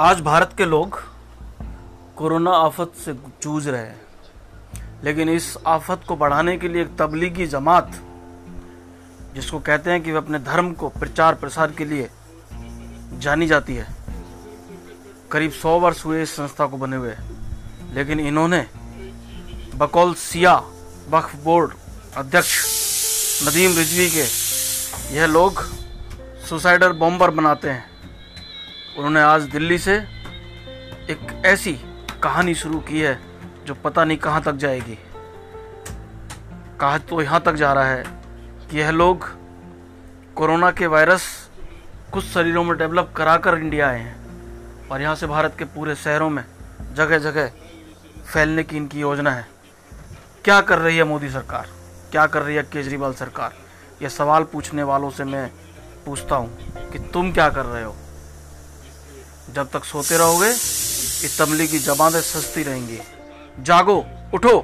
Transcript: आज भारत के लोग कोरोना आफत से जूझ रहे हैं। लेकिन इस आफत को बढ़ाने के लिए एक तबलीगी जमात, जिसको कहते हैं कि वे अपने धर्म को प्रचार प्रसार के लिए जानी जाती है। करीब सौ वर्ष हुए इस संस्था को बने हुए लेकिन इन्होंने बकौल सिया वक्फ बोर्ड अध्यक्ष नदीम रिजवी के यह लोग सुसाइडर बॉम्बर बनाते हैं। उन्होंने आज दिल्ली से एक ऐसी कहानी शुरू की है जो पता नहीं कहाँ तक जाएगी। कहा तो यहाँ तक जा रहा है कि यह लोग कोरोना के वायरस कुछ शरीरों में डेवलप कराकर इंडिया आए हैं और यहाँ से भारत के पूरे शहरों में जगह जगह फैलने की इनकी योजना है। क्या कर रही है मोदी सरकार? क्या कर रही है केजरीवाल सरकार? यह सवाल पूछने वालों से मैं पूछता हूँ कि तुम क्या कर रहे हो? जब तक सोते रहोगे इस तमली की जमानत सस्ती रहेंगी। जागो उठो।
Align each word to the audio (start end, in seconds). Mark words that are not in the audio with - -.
आज 0.00 0.20
भारत 0.20 0.50
के 0.58 0.64
लोग 0.64 0.98
कोरोना 2.16 2.50
आफत 2.50 2.92
से 3.04 3.12
जूझ 3.42 3.68
रहे 3.68 3.80
हैं। 3.80 4.00
लेकिन 5.04 5.28
इस 5.28 5.56
आफत 5.66 6.00
को 6.08 6.16
बढ़ाने 6.16 6.56
के 6.58 6.68
लिए 6.68 6.82
एक 6.82 6.94
तबलीगी 6.98 7.46
जमात, 7.46 7.90
जिसको 9.34 9.58
कहते 9.58 9.90
हैं 9.90 10.02
कि 10.02 10.12
वे 10.12 10.18
अपने 10.18 10.38
धर्म 10.38 10.72
को 10.72 10.88
प्रचार 10.88 11.34
प्रसार 11.34 11.72
के 11.72 11.84
लिए 11.84 12.08
जानी 13.18 13.46
जाती 13.46 13.74
है। 13.74 13.96
करीब 15.32 15.52
सौ 15.52 15.78
वर्ष 15.80 16.04
हुए 16.04 16.22
इस 16.22 16.36
संस्था 16.36 16.66
को 16.66 16.76
बने 16.76 16.96
हुए 16.96 17.16
लेकिन 17.92 18.20
इन्होंने 18.20 18.66
बकौल 19.74 20.14
सिया 20.14 20.56
वक्फ 21.10 21.36
बोर्ड 21.44 21.74
अध्यक्ष 22.16 22.56
नदीम 23.48 23.76
रिजवी 23.76 24.10
के 24.10 24.26
यह 25.16 25.26
लोग 25.26 25.62
सुसाइडर 26.48 26.92
बॉम्बर 26.94 27.30
बनाते 27.30 27.70
हैं। 27.70 27.97
उन्होंने 28.98 29.20
आज 29.20 29.42
दिल्ली 29.42 29.78
से 29.78 29.94
एक 31.10 31.42
ऐसी 31.46 31.72
कहानी 32.22 32.54
शुरू 32.54 32.78
की 32.78 33.00
है 33.00 33.18
जो 33.66 33.74
पता 33.74 34.04
नहीं 34.04 34.18
कहाँ 34.18 34.42
तक 34.42 34.52
जाएगी। 34.52 34.98
कहा 36.80 36.98
तो 36.98 37.22
यहाँ 37.22 37.40
तक 37.40 37.54
जा 37.54 37.72
रहा 37.72 37.84
है 37.84 38.04
कि 38.70 38.78
यह 38.78 38.90
लोग 38.90 39.28
कोरोना 40.34 40.70
के 40.70 40.86
वायरस 40.86 41.50
कुछ 42.12 42.24
शरीरों 42.24 42.64
में 42.64 42.78
डेवलप 42.78 43.12
कराकर 43.16 43.58
इंडिया 43.58 43.88
आए 43.88 44.00
हैं 44.00 44.88
और 44.88 45.02
यहाँ 45.02 45.14
से 45.14 45.26
भारत 45.26 45.54
के 45.58 45.64
पूरे 45.64 45.94
शहरों 45.94 46.30
में 46.30 46.44
जगह 46.94 47.18
जगह 47.18 47.52
फैलने 48.32 48.62
की 48.62 48.76
इनकी 48.76 49.00
योजना 49.00 49.30
है। 49.30 49.46
क्या 50.44 50.60
कर 50.60 50.78
रही 50.78 50.96
है 50.96 51.04
मोदी 51.04 51.30
सरकार? 51.30 51.68
क्या 52.10 52.26
कर 52.26 52.42
रही 52.42 52.56
है 52.56 52.62
केजरीवाल 52.62 53.12
सरकार? 53.12 53.54
यह 54.02 54.08
सवाल 54.08 54.42
पूछने 54.42 54.82
वालों 54.82 55.10
से 55.10 55.24
मैं 55.24 55.50
पूछता 56.06 56.36
हूँ 56.36 56.58
कि 56.90 56.98
तुम 56.98 57.32
क्या 57.32 57.48
कर 57.50 57.64
रहे 57.64 57.84
हो? 57.84 57.96
जब 59.54 59.70
तक 59.70 59.84
सोते 59.84 60.16
रहोगे 60.18 60.50
इस 61.26 61.36
तमली 61.38 61.68
की 61.68 61.78
जमानत 61.78 62.24
सस्ती 62.24 62.62
रहेंगी। 62.62 62.98
जागो 63.60 63.96
उठो। 64.34 64.56